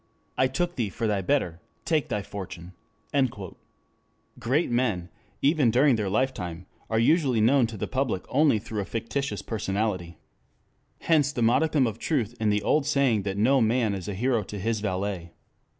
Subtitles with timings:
[0.35, 2.73] I took thee for thy better; take thy fortune."
[3.13, 3.55] 2
[4.39, 5.09] Great men,
[5.43, 10.17] even during their lifetime, are usually known to the public only through a fictitious personality.
[11.01, 14.41] Hence the modicum of truth in the old saying that no man is a hero
[14.41, 15.33] to his valet.